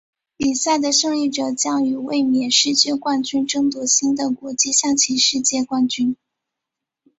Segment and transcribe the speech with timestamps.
[0.35, 6.17] 比赛的胜利者将与卫冕世界冠军争夺新的国际象棋世界冠军。